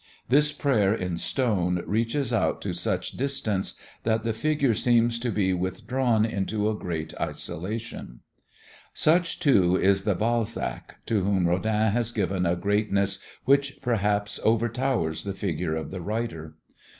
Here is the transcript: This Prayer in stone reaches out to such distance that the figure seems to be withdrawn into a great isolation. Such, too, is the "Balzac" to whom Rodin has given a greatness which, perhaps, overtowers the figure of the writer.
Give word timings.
This 0.29 0.51
Prayer 0.51 0.95
in 0.95 1.15
stone 1.17 1.83
reaches 1.85 2.33
out 2.33 2.59
to 2.63 2.73
such 2.73 3.11
distance 3.11 3.75
that 4.01 4.23
the 4.23 4.33
figure 4.33 4.73
seems 4.73 5.19
to 5.19 5.29
be 5.29 5.53
withdrawn 5.53 6.25
into 6.25 6.67
a 6.67 6.73
great 6.73 7.13
isolation. 7.21 8.21
Such, 8.95 9.39
too, 9.39 9.77
is 9.77 10.03
the 10.03 10.15
"Balzac" 10.15 10.95
to 11.05 11.23
whom 11.23 11.47
Rodin 11.47 11.91
has 11.91 12.11
given 12.11 12.47
a 12.47 12.55
greatness 12.55 13.19
which, 13.45 13.77
perhaps, 13.83 14.39
overtowers 14.43 15.23
the 15.23 15.35
figure 15.35 15.75
of 15.75 15.91
the 15.91 16.01
writer. 16.01 16.55